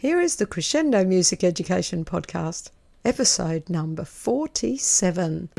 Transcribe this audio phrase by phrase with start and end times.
[0.00, 2.70] Here is the Crescendo Music Education Podcast,
[3.04, 5.50] episode number 47.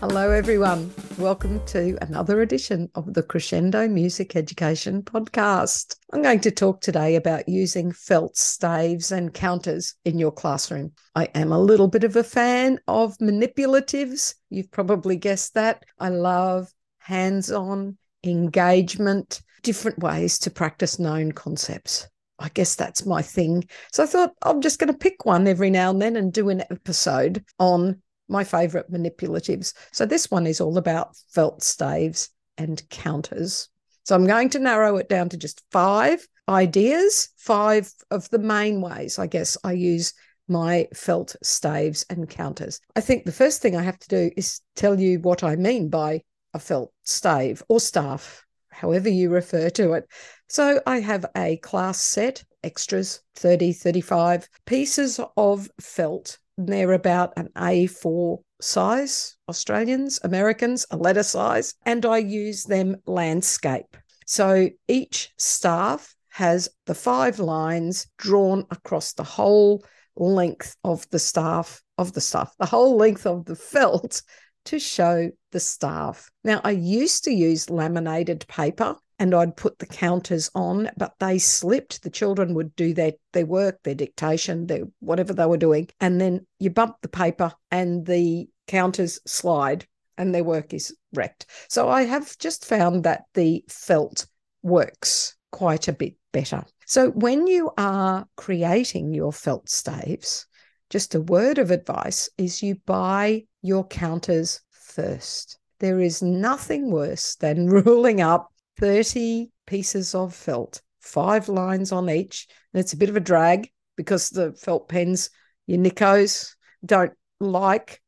[0.00, 0.94] Hello, everyone.
[1.18, 5.96] Welcome to another edition of the Crescendo Music Education Podcast.
[6.10, 10.92] I'm going to talk today about using felt staves and counters in your classroom.
[11.14, 14.36] I am a little bit of a fan of manipulatives.
[14.48, 15.84] You've probably guessed that.
[15.98, 22.08] I love hands on engagement, different ways to practice known concepts.
[22.38, 23.64] I guess that's my thing.
[23.92, 26.50] So I thought I'm just going to pick one every now and then and do
[26.50, 29.72] an episode on my favorite manipulatives.
[29.92, 33.68] So this one is all about felt staves and counters.
[34.04, 38.80] So I'm going to narrow it down to just five ideas, five of the main
[38.80, 40.12] ways I guess I use
[40.48, 42.80] my felt staves and counters.
[42.94, 45.88] I think the first thing I have to do is tell you what I mean
[45.88, 46.22] by
[46.56, 50.08] a felt stave or staff, however you refer to it.
[50.48, 56.38] So I have a class set, extras, 30, 35 pieces of felt.
[56.56, 62.96] And They're about an A4 size, Australians, Americans, a letter size, and I use them
[63.06, 63.96] landscape.
[64.24, 69.84] So each staff has the five lines drawn across the whole
[70.16, 74.22] length of the staff of the staff, the whole length of the felt
[74.66, 76.30] to show the staff.
[76.44, 81.38] Now, I used to use laminated paper and I'd put the counters on, but they
[81.38, 82.02] slipped.
[82.02, 85.88] The children would do their, their work, their dictation, their whatever they were doing.
[86.00, 89.86] And then you bump the paper and the counters slide
[90.18, 91.46] and their work is wrecked.
[91.68, 94.26] So I have just found that the felt
[94.62, 96.64] works quite a bit better.
[96.86, 100.46] So when you are creating your felt staves,
[100.90, 105.58] just a word of advice is you buy your counters first.
[105.80, 112.46] There is nothing worse than ruling up 30 pieces of felt, five lines on each.
[112.72, 115.30] And it's a bit of a drag because the felt pens,
[115.66, 118.00] your Nikos, don't like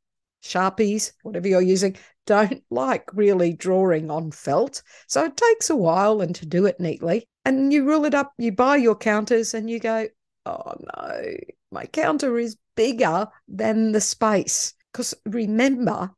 [0.45, 4.83] Sharpies, whatever you're using, don't like really drawing on felt.
[5.09, 7.29] So it takes a while and to do it neatly.
[7.45, 10.07] And you rule it up, you buy your counters and you go,
[10.47, 11.35] oh no,
[11.73, 14.73] my counter is bigger than the space.
[14.93, 16.13] Because remember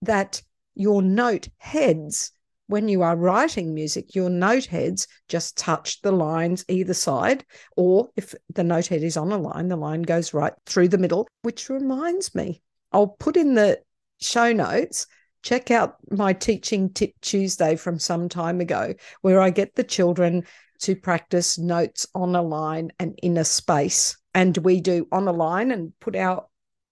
[0.00, 0.42] that
[0.74, 2.32] your note heads,
[2.68, 7.44] when you are writing music, your note heads just touch the lines either side,
[7.76, 10.98] or if the note head is on a line, the line goes right through the
[10.98, 12.62] middle, which reminds me,
[12.92, 13.80] I'll put in the
[14.18, 15.06] show notes.
[15.42, 20.44] Check out my teaching tip Tuesday from some time ago, where I get the children
[20.80, 24.16] to practice notes on a line and in a space.
[24.36, 26.46] And we do on a line and put our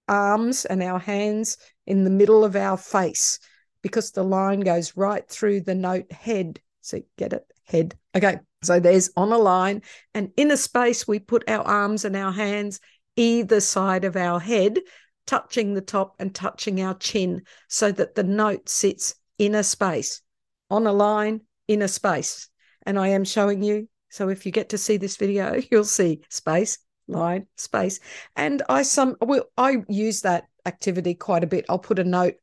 [0.09, 3.39] arms and our hands in the middle of our face
[3.83, 6.59] because the line goes right through the note head.
[6.81, 7.45] So get it?
[7.65, 7.97] Head.
[8.17, 8.39] Okay.
[8.63, 9.83] So there's on a line
[10.15, 12.81] and in a space, we put our arms and our hands
[13.15, 14.81] either side of our head,
[15.27, 20.23] touching the top and touching our chin so that the note sits in a space
[20.71, 22.49] on a line in a space.
[22.87, 23.87] And I am showing you.
[24.09, 26.79] So if you get to see this video, you'll see space,
[27.09, 28.01] line, space.
[28.37, 31.67] And I some well, I use that activity quite a bit.
[31.69, 32.35] I'll put a note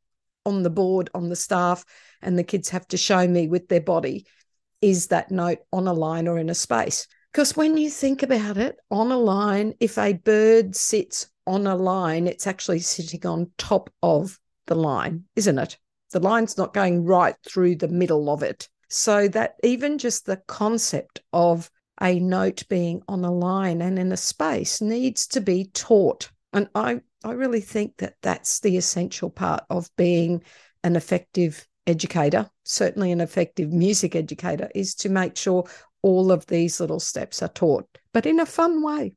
[0.46, 1.86] on the board on the staff,
[2.22, 4.26] and the kids have to show me with their body
[4.82, 7.08] is that note on a line or in a space.
[7.32, 11.76] Because when you think about it, on a line, if a bird sits on a
[11.76, 15.78] line, it's actually sitting on top of the line, isn't it?
[16.12, 18.68] The line's not going right through the middle of it.
[18.90, 21.72] So that even just the concept of
[22.02, 26.32] a note being on a line and in a space needs to be taught.
[26.54, 30.44] And I, I really think that that's the essential part of being
[30.84, 35.66] an effective educator, certainly an effective music educator, is to make sure
[36.02, 39.14] all of these little steps are taught, but in a fun way.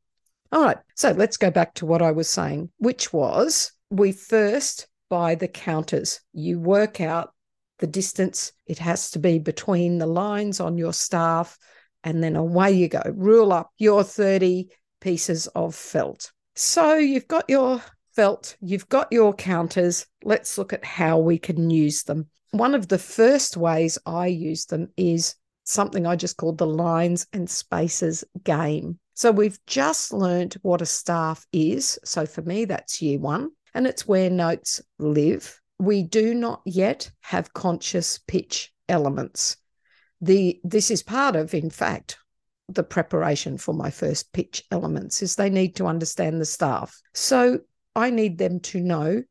[0.52, 4.86] All right, so let's go back to what I was saying, which was we first
[5.08, 6.20] buy the counters.
[6.32, 7.32] You work out
[7.78, 11.58] the distance, it has to be between the lines on your staff
[12.04, 13.02] and then away you go.
[13.12, 14.68] Rule up your 30
[15.00, 16.30] pieces of felt.
[16.54, 20.06] So you've got your felt, you've got your counters.
[20.22, 22.28] Let's look at how we can use them.
[22.52, 25.34] One of the first ways I use them is
[25.64, 29.00] something I just called the lines and spaces game.
[29.14, 31.98] So we've just learned what a staff is.
[32.04, 35.60] So for me, that's year one, and it's where notes live.
[35.78, 39.56] We do not yet have conscious pitch elements
[40.20, 42.18] the this is part of, in fact,
[42.68, 47.00] the preparation for my first pitch elements is they need to understand the staff.
[47.12, 47.60] So
[47.94, 49.22] I need them to know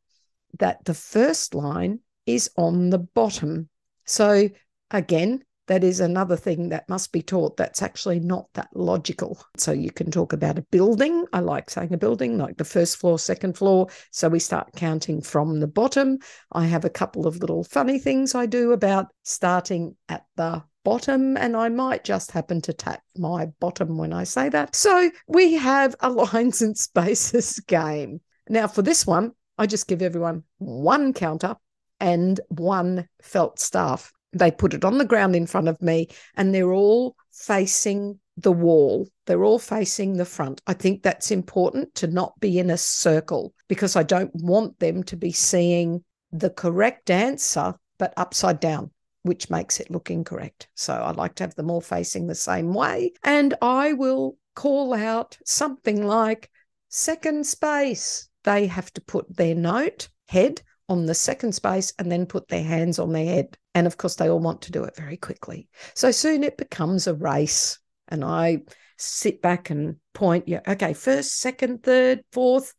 [0.59, 3.69] that the first line is on the bottom.
[4.05, 4.49] So
[4.91, 9.41] again, that is another thing that must be taught that's actually not that logical.
[9.57, 11.25] So you can talk about a building.
[11.31, 13.87] I like saying a building, like the first floor, second floor.
[14.11, 16.19] So we start counting from the bottom.
[16.51, 21.37] I have a couple of little funny things I do about starting at the bottom,
[21.37, 24.75] and I might just happen to tap my bottom when I say that.
[24.75, 28.21] So we have a lines and spaces game.
[28.49, 31.55] Now, for this one, I just give everyone one counter
[31.99, 34.11] and one felt staff.
[34.33, 38.51] They put it on the ground in front of me and they're all facing the
[38.51, 39.07] wall.
[39.25, 40.61] They're all facing the front.
[40.67, 45.03] I think that's important to not be in a circle because I don't want them
[45.03, 48.91] to be seeing the correct answer, but upside down,
[49.23, 50.67] which makes it look incorrect.
[50.75, 53.13] So I like to have them all facing the same way.
[53.23, 56.49] And I will call out something like
[56.89, 58.29] second space.
[58.43, 62.63] They have to put their note head on the second space and then put their
[62.63, 63.57] hands on their head.
[63.73, 65.69] And of course, they all want to do it very quickly.
[65.95, 67.79] So soon it becomes a race.
[68.09, 68.59] And I
[68.97, 72.73] sit back and point, yeah, okay, first, second, third, fourth.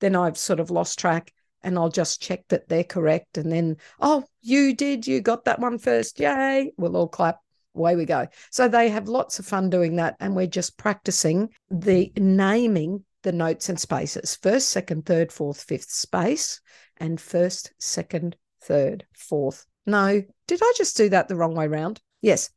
[0.00, 3.38] Then I've sort of lost track and I'll just check that they're correct.
[3.38, 6.20] And then, oh, you did, you got that one first.
[6.20, 6.72] Yay.
[6.76, 7.38] We'll all clap.
[7.76, 8.26] Away we go.
[8.50, 10.16] So they have lots of fun doing that.
[10.18, 15.90] And we're just practicing the naming the notes and spaces first, second, third, fourth, fifth
[15.90, 16.60] space,
[16.96, 19.66] and first, second, third, fourth.
[19.86, 22.00] No, did I just do that the wrong way round?
[22.20, 22.50] Yes.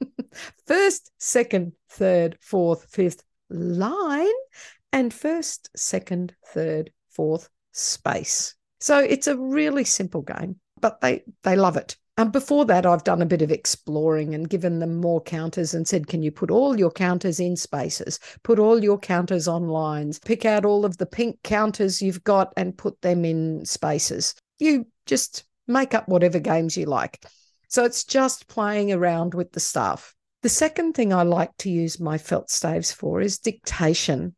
[0.66, 4.26] first, second, third, fourth, fifth line,
[4.92, 8.54] and first, second, third, fourth space.
[8.80, 11.96] So it's a really simple game, but they they love it.
[12.18, 15.88] And before that, I've done a bit of exploring and given them more counters and
[15.88, 18.20] said, can you put all your counters in spaces?
[18.42, 20.18] Put all your counters on lines.
[20.18, 24.34] Pick out all of the pink counters you've got and put them in spaces.
[24.58, 27.24] You just make up whatever games you like.
[27.68, 30.14] So it's just playing around with the stuff.
[30.42, 34.34] The second thing I like to use my felt staves for is dictation.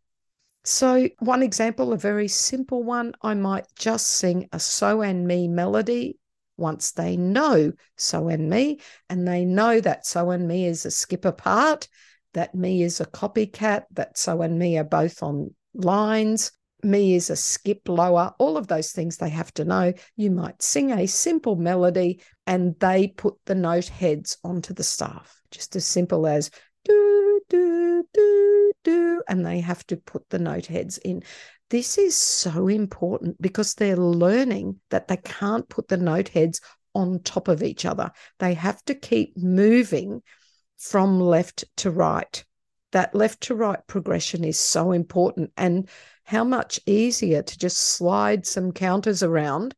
[0.65, 5.47] So, one example, a very simple one, I might just sing a So and Me
[5.47, 6.19] melody
[6.57, 8.81] once they know so and me,
[9.11, 11.89] and they know that so and me is a skip apart,
[12.33, 16.53] that me is a copycat, that so and me are both on lines,
[16.83, 19.93] me is a skip lower, all of those things they have to know.
[20.17, 25.43] You might sing a simple melody and they put the note heads onto the staff,
[25.51, 26.51] just as simple as
[27.49, 31.23] do, do, do, and they have to put the note heads in.
[31.71, 36.61] This is so important because they're learning that they can't put the note heads
[36.95, 38.11] on top of each other.
[38.39, 40.23] They have to keep moving
[40.79, 42.45] from left to right.
[42.93, 45.53] That left to right progression is so important.
[45.57, 45.89] And
[46.25, 49.75] how much easier to just slide some counters around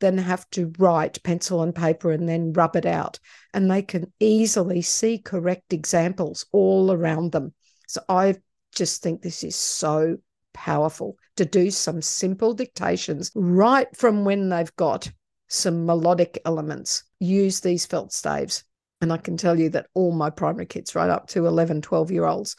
[0.00, 3.18] than have to write pencil and paper and then rub it out.
[3.52, 7.54] And they can easily see correct examples all around them.
[7.88, 8.36] So I
[8.74, 10.18] just think this is so
[10.52, 15.10] powerful to do some simple dictations right from when they've got
[15.48, 17.04] some melodic elements.
[17.20, 18.64] Use these felt staves.
[19.00, 22.10] And I can tell you that all my primary kids, right up to 11, 12
[22.10, 22.56] year olds,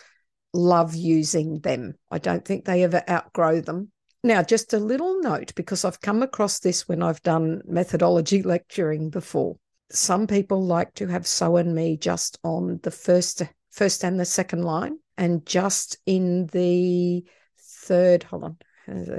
[0.53, 1.95] love using them.
[2.11, 3.91] I don't think they ever outgrow them.
[4.25, 9.11] Now, just a little note because I've come across this when I've done methodology lecturing
[9.11, 9.57] before.
[9.91, 14.25] Some people like to have so and me just on the first first and the
[14.25, 17.23] second line and just in the
[17.59, 18.57] third, hold on,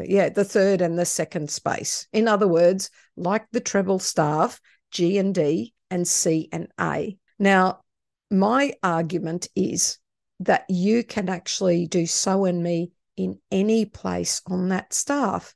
[0.05, 2.09] yeah, the third and the second space.
[2.13, 4.61] In other words, like the treble staff,
[4.91, 7.17] G and D and C and A.
[7.39, 7.83] Now,
[8.29, 9.99] my argument is
[10.41, 15.55] that you can actually do so and me in any place on that staff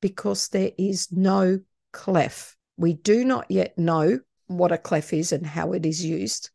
[0.00, 1.60] because there is no
[1.92, 2.56] clef.
[2.76, 6.50] We do not yet know what a clef is and how it is used.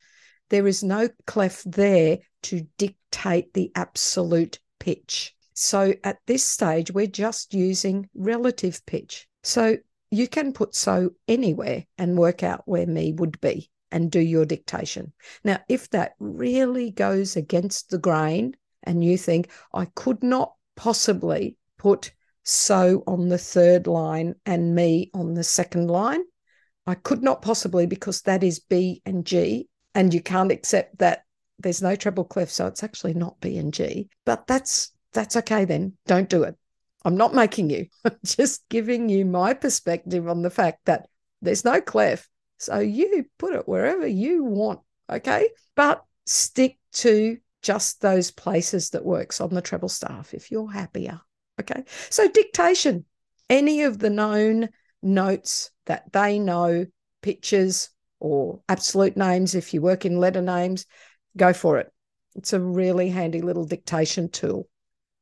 [0.50, 5.36] There is no clef there to dictate the absolute pitch.
[5.54, 9.28] So at this stage, we're just using relative pitch.
[9.44, 9.78] So
[10.10, 14.46] you can put so anywhere and work out where me would be and do your
[14.46, 15.14] dictation.
[15.44, 21.58] Now, if that really goes against the grain and you think, I could not possibly
[21.78, 22.12] put
[22.44, 26.24] so on the third line and me on the second line,
[26.88, 31.24] I could not possibly because that is B and G, and you can't accept that
[31.60, 34.10] there's no treble clef, so it's actually not B and G.
[34.26, 35.98] But that's that's okay then.
[36.08, 36.56] Don't do it.
[37.04, 37.88] I'm not making you.
[38.06, 41.08] I'm just giving you my perspective on the fact that
[41.42, 42.28] there's no clef.
[42.58, 44.80] So you put it wherever you want.
[45.10, 45.50] Okay.
[45.76, 51.22] But stick to just those places that works on the treble staff if you're happier.
[51.60, 51.84] Okay.
[52.10, 53.06] So dictation,
[53.50, 54.70] any of the known
[55.02, 56.86] notes that they know,
[57.22, 57.90] pitches,
[58.20, 60.86] or absolute names if you work in letter names,
[61.36, 61.92] go for it.
[62.36, 64.68] It's a really handy little dictation tool.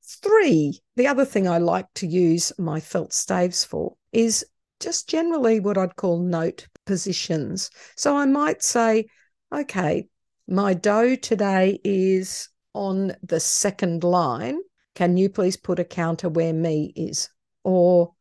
[0.03, 4.45] Three, the other thing I like to use my felt staves for is
[4.79, 7.69] just generally what I'd call note positions.
[7.95, 9.05] So I might say,
[9.53, 10.07] okay,
[10.49, 14.59] my do today is on the second line.
[14.95, 17.29] Can you please put a counter where me is?
[17.63, 18.13] Or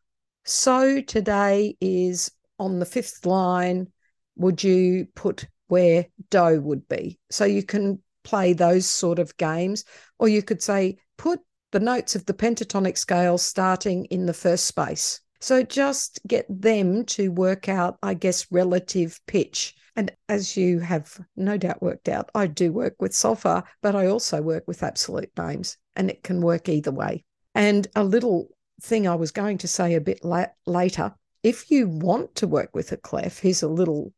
[0.44, 3.88] so today is on the fifth line.
[4.36, 7.18] Would you put where do would be?
[7.30, 9.84] So you can play those sort of games.
[10.18, 11.40] Or you could say, put
[11.72, 15.20] the notes of the pentatonic scale starting in the first space.
[15.40, 19.74] So just get them to work out, I guess, relative pitch.
[19.98, 24.06] And as you have no doubt worked out, I do work with solfa, but I
[24.06, 27.24] also work with absolute names, and it can work either way.
[27.52, 28.46] And a little
[28.80, 31.12] thing I was going to say a bit la- later
[31.42, 34.12] if you want to work with a clef, here's a little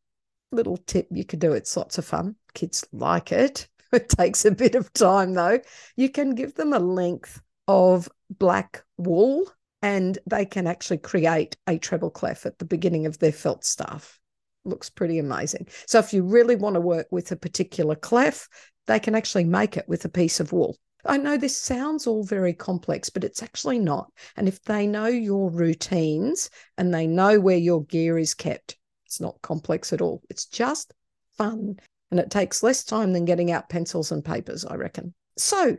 [0.51, 1.53] little tip you could do.
[1.53, 2.35] It's lots of fun.
[2.53, 3.67] Kids like it.
[3.91, 5.59] It takes a bit of time though.
[5.97, 11.79] You can give them a length of black wool and they can actually create a
[11.79, 14.20] treble clef at the beginning of their felt staff.
[14.63, 15.67] Looks pretty amazing.
[15.87, 18.47] So if you really want to work with a particular clef,
[18.87, 20.77] they can actually make it with a piece of wool.
[21.05, 24.11] I know this sounds all very complex, but it's actually not.
[24.37, 29.19] And if they know your routines and they know where your gear is kept, it's
[29.19, 30.21] not complex at all.
[30.29, 30.93] It's just
[31.37, 31.79] fun.
[32.11, 35.13] And it takes less time than getting out pencils and papers, I reckon.
[35.37, 35.77] So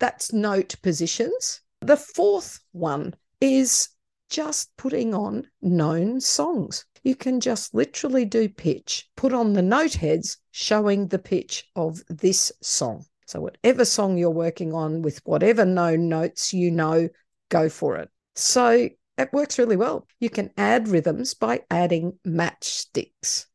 [0.00, 1.60] that's note positions.
[1.80, 3.90] The fourth one is
[4.28, 6.84] just putting on known songs.
[7.02, 12.02] You can just literally do pitch, put on the note heads showing the pitch of
[12.08, 13.04] this song.
[13.26, 17.08] So, whatever song you're working on with whatever known notes you know,
[17.48, 18.10] go for it.
[18.34, 20.06] So, it works really well.
[20.18, 23.46] You can add rhythms by adding matchsticks.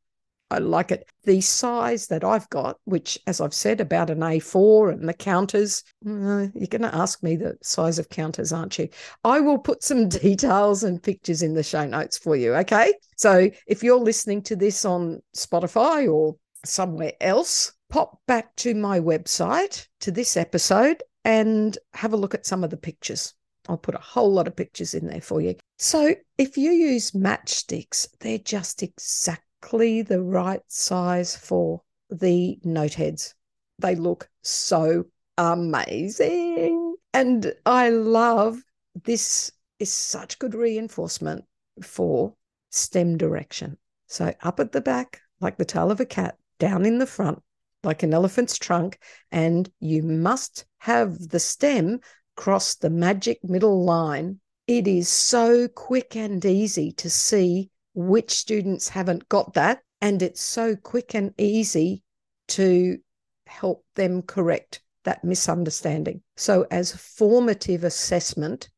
[0.52, 1.08] I like it.
[1.26, 5.84] The size that I've got, which, as I've said, about an A4 and the counters,
[6.08, 8.90] uh, you're going to ask me the size of counters, aren't you?
[9.24, 12.56] I will put some details and pictures in the show notes for you.
[12.56, 12.94] Okay.
[13.16, 19.00] So if you're listening to this on Spotify or somewhere else, pop back to my
[19.00, 23.34] website to this episode and have a look at some of the pictures.
[23.68, 25.56] I'll put a whole lot of pictures in there for you.
[25.78, 32.94] So if you use matchsticks, they're just exactly exactly the right size for the note
[32.94, 33.36] heads.
[33.80, 35.06] They look so
[35.38, 36.96] amazing.
[37.14, 38.62] And I love
[39.04, 41.46] this is such good reinforcement
[41.82, 42.34] for
[42.70, 43.78] stem direction.
[44.08, 47.42] So up at the back, like the tail of a cat, down in the front,
[47.84, 49.00] like an elephant's trunk,
[49.32, 52.00] and you must have the stem
[52.36, 54.40] cross the magic middle line.
[54.68, 57.70] It is so quick and easy to see
[58.08, 59.82] which students haven't got that.
[60.02, 62.04] And it's so quick and easy
[62.50, 62.98] to
[63.46, 66.22] help them correct that misunderstanding.
[66.38, 68.70] So, as formative assessment,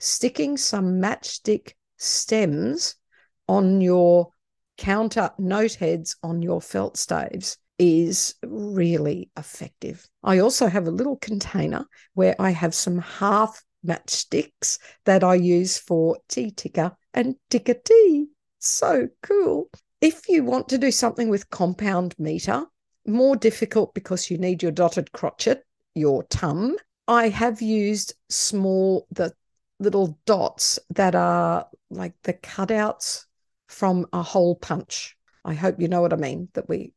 [0.00, 2.96] sticking some matchstick stems
[3.48, 4.30] on your
[4.76, 10.08] counter note heads on your felt staves is really effective.
[10.24, 15.78] I also have a little container where I have some half matchsticks that I use
[15.78, 18.28] for tea ticker and ticker tea
[18.68, 19.68] so cool.
[20.00, 22.64] If you want to do something with compound meter,
[23.06, 26.76] more difficult because you need your dotted crotchet, your tum.
[27.06, 29.32] I have used small, the
[29.78, 33.24] little dots that are like the cutouts
[33.68, 35.16] from a hole punch.
[35.44, 36.92] I hope you know what I mean, that we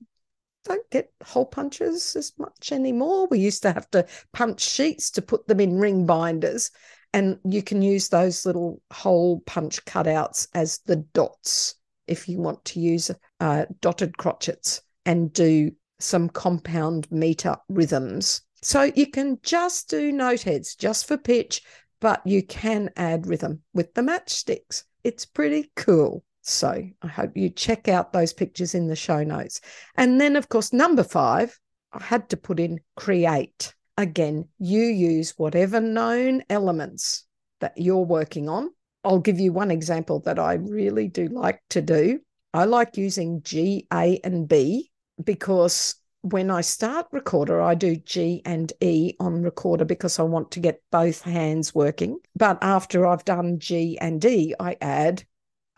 [0.63, 3.27] don't get hole punches as much anymore.
[3.29, 6.71] We used to have to punch sheets to put them in ring binders.
[7.17, 11.73] And you can use those little hole punch cutouts as the dots
[12.05, 13.09] if you want to use
[13.39, 18.41] uh, dotted crotchets and do some compound meter rhythms.
[18.61, 21.63] So you can just do note heads just for pitch,
[22.01, 24.83] but you can add rhythm with the matchsticks.
[25.03, 26.23] It's pretty cool.
[26.43, 29.59] So I hope you check out those pictures in the show notes.
[29.95, 31.59] And then, of course, number five,
[31.91, 33.73] I had to put in create.
[33.97, 37.25] Again, you use whatever known elements
[37.61, 38.69] that you're working on.
[39.03, 42.19] I'll give you one example that I really do like to do.
[42.53, 44.91] I like using G, A, and B
[45.23, 50.51] because when I start recorder, I do G and E on recorder because I want
[50.51, 52.19] to get both hands working.
[52.35, 55.23] But after I've done G and E, I add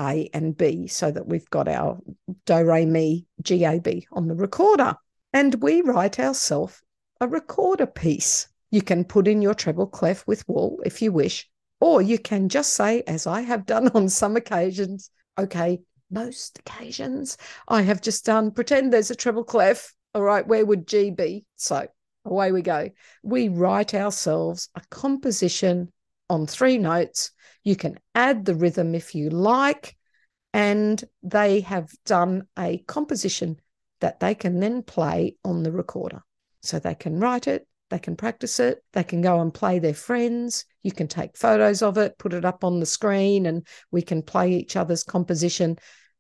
[0.02, 2.00] A and B so that we've got our
[2.46, 4.96] Do, Re, Mi, G, A, B on the recorder.
[5.32, 6.82] And we write ourselves
[7.22, 8.48] a recorder piece.
[8.72, 11.50] You can put in your treble clef with wool if you wish,
[11.82, 15.80] or you can just say, as I have done on some occasions, okay,
[16.12, 19.94] most occasions, I have just done pretend there's a treble clef.
[20.14, 21.46] All right, where would G be?
[21.56, 21.88] So
[22.26, 22.90] away we go.
[23.24, 25.92] We write ourselves a composition
[26.30, 27.32] on three notes.
[27.64, 29.96] You can add the rhythm if you like,
[30.54, 33.60] and they have done a composition
[34.02, 36.24] that they can then play on the recorder.
[36.62, 39.94] So they can write it, they can practice it, they can go and play their
[39.94, 40.66] friends.
[40.84, 44.22] You can take photos of it, put it up on the screen, and we can
[44.22, 45.78] play each other's composition.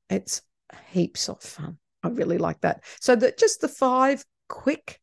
[0.10, 0.41] It's
[0.89, 1.77] heaps of fun.
[2.03, 2.84] I really like that.
[3.01, 5.00] So that just the five quick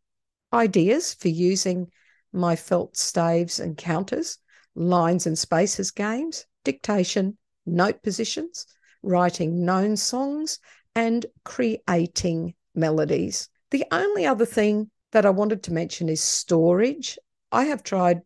[0.52, 1.88] ideas for using
[2.32, 4.38] my felt staves and counters,
[4.74, 8.66] lines and spaces games, dictation, note positions,
[9.02, 10.58] writing known songs,
[10.94, 13.48] and creating melodies.
[13.70, 17.18] The only other thing that I wanted to mention is storage.
[17.50, 18.20] I have tried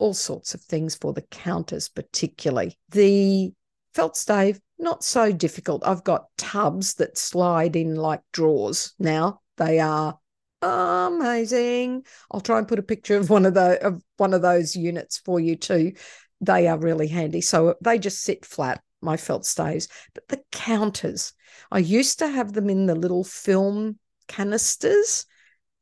[0.00, 2.76] all sorts of things for the counters, particularly.
[2.88, 3.52] The
[3.94, 5.86] felt stave, not so difficult.
[5.86, 9.40] I've got tubs that slide in like drawers now.
[9.56, 10.18] They are
[10.62, 12.06] amazing.
[12.32, 15.18] I'll try and put a picture of one of the of one of those units
[15.18, 15.92] for you too.
[16.40, 17.40] They are really handy.
[17.40, 19.86] So they just sit flat, my felt staves.
[20.12, 21.34] But the counters,
[21.70, 25.24] I used to have them in the little film canisters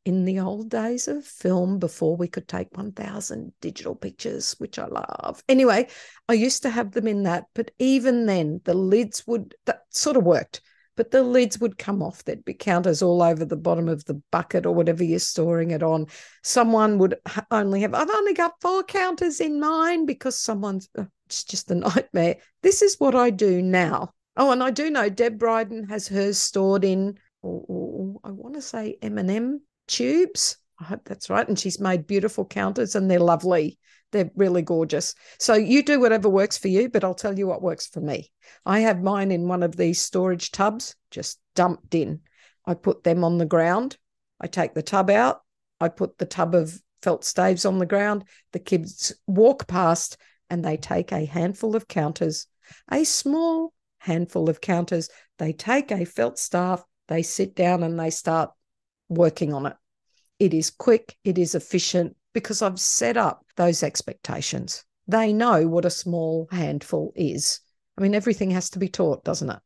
[0.05, 4.87] in the old days of film before we could take 1000 digital pictures which i
[4.87, 5.87] love anyway
[6.29, 10.17] i used to have them in that but even then the lids would that sort
[10.17, 10.61] of worked
[11.01, 12.25] but the lids would come off.
[12.25, 15.83] There'd be counters all over the bottom of the bucket or whatever you're storing it
[15.83, 16.09] on.
[16.43, 17.15] Someone would
[17.51, 21.75] only have, I've only got four counters in mine because someone's, oh, it's just a
[21.87, 22.37] nightmare.
[22.63, 24.13] This is what I do now.
[24.37, 28.57] Oh, and I do know Deb Bryden has hers stored in, oh, oh, I want
[28.57, 30.57] to say M&M tubes.
[30.81, 31.47] I hope that's right.
[31.47, 33.79] And she's made beautiful counters and they're lovely.
[34.13, 35.15] They're really gorgeous.
[35.39, 38.33] So you do whatever works for you, but I'll tell you what works for me.
[38.65, 42.21] I have mine in one of these storage tubs, just dumped in.
[42.67, 43.97] I put them on the ground.
[44.41, 45.43] I take the tub out.
[45.81, 48.25] I put the tub of felt staves on the ground.
[48.53, 50.17] The kids walk past
[50.49, 52.47] and they take a handful of counters,
[52.91, 55.09] a small handful of counters.
[55.39, 58.51] They take a felt staff, they sit down and they start
[59.11, 59.77] working on it.
[60.39, 64.85] It is quick, it is efficient, because I've set up those expectations.
[65.07, 67.61] They know what a small handful is.
[67.99, 69.59] I mean, everything has to be taught, doesn't it?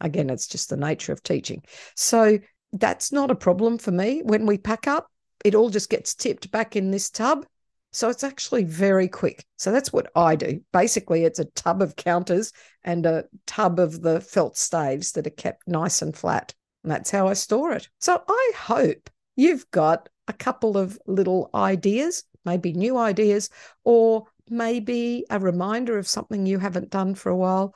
[0.00, 1.62] Again, it's just the nature of teaching.
[1.96, 2.38] So
[2.72, 4.20] that's not a problem for me.
[4.22, 5.08] When we pack up,
[5.44, 7.46] it all just gets tipped back in this tub.
[7.92, 9.44] So it's actually very quick.
[9.56, 10.60] So that's what I do.
[10.72, 15.30] Basically, it's a tub of counters and a tub of the felt staves that are
[15.30, 16.54] kept nice and flat.
[16.84, 17.88] And that's how I store it.
[17.98, 23.50] So I hope you've got a couple of little ideas, maybe new ideas,
[23.82, 27.74] or maybe a reminder of something you haven't done for a while.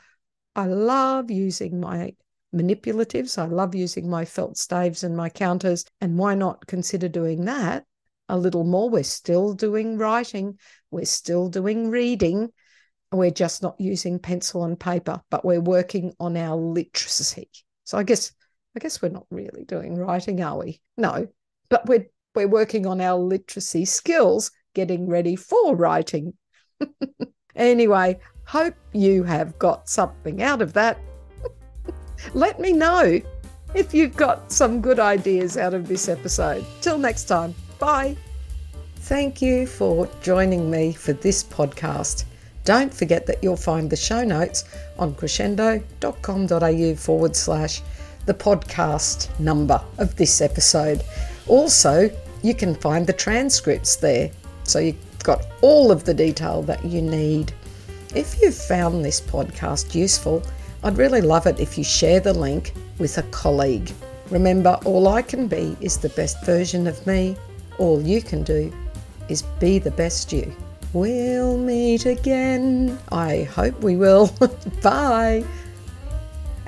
[0.54, 2.14] I love using my
[2.54, 3.38] manipulatives.
[3.38, 5.84] I love using my felt staves and my counters.
[6.00, 7.84] And why not consider doing that
[8.28, 8.90] a little more?
[8.90, 10.58] We're still doing writing,
[10.90, 12.52] we're still doing reading.
[13.10, 17.48] We're just not using pencil and paper, but we're working on our literacy.
[17.84, 18.32] So I guess
[18.78, 20.80] I guess we're not really doing writing, are we?
[20.96, 21.26] No,
[21.68, 26.34] but we're we're working on our literacy skills, getting ready for writing.
[27.56, 30.96] anyway, hope you have got something out of that.
[32.34, 33.20] Let me know
[33.74, 36.64] if you've got some good ideas out of this episode.
[36.80, 38.16] Till next time, bye.
[38.98, 42.26] Thank you for joining me for this podcast.
[42.64, 44.66] Don't forget that you'll find the show notes
[45.00, 47.82] on crescendo.com.au forward slash
[48.28, 51.02] the podcast number of this episode.
[51.46, 52.10] Also,
[52.42, 54.30] you can find the transcripts there.
[54.64, 57.52] So you've got all of the detail that you need.
[58.14, 60.42] If you've found this podcast useful,
[60.84, 63.90] I'd really love it if you share the link with a colleague.
[64.28, 67.34] Remember, all I can be is the best version of me.
[67.78, 68.70] All you can do
[69.30, 70.54] is be the best you.
[70.92, 72.98] We'll meet again.
[73.10, 74.30] I hope we will.
[74.82, 75.44] Bye.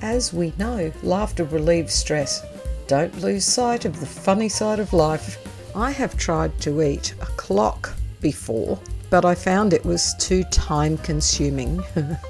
[0.02, 2.42] As we know, laughter relieves stress.
[2.86, 5.38] Don't lose sight of the funny side of life.
[5.76, 8.78] I have tried to eat a clock before,
[9.10, 11.82] but I found it was too time consuming.